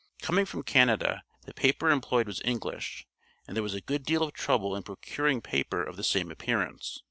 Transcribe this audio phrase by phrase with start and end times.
[0.23, 3.05] Coming from Canada, the paper employed was English,
[3.45, 6.99] and there was a good deal of trouble in procuring paper of the same appearance.